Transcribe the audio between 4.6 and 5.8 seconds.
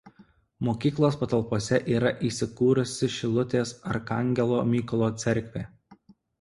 Mykolo cerkvė.